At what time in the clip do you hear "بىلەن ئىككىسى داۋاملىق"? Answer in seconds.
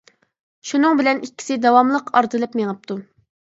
1.01-2.11